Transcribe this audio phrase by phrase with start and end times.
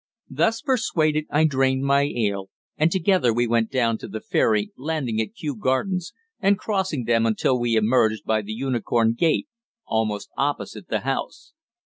[0.31, 5.21] Thus persuaded I drained my ale, and together we went down to the ferry, landing
[5.21, 9.47] at Kew Gardens, and crossing them until we emerged by the Unicorn Gate,
[9.85, 11.53] almost opposite the house.